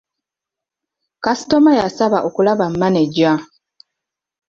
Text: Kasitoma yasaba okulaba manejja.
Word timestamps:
Kasitoma 1.23 1.71
yasaba 1.79 2.17
okulaba 2.27 2.65
manejja. 2.79 3.31